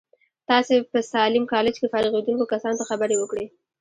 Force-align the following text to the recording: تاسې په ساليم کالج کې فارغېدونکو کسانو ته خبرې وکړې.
تاسې 0.49 0.73
په 0.91 0.99
ساليم 1.11 1.45
کالج 1.53 1.75
کې 1.79 1.91
فارغېدونکو 1.93 2.49
کسانو 2.53 2.79
ته 2.79 2.85
خبرې 2.91 3.15
وکړې. 3.17 3.45